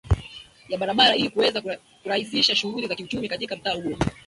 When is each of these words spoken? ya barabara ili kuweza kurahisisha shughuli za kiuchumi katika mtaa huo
ya 0.69 0.77
barabara 0.77 1.15
ili 1.15 1.29
kuweza 1.29 1.61
kurahisisha 2.03 2.55
shughuli 2.55 2.87
za 2.87 2.95
kiuchumi 2.95 3.29
katika 3.29 3.55
mtaa 3.55 3.73
huo 3.73 3.97